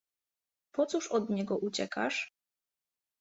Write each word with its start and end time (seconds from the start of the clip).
Po 0.75 0.85
cóż 0.85 1.07
od 1.07 1.29
niego 1.29 1.57
uciekasz? 1.57 2.33